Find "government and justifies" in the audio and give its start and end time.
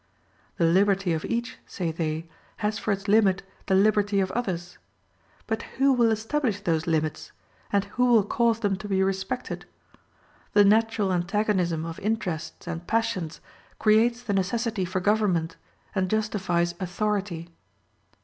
14.99-16.73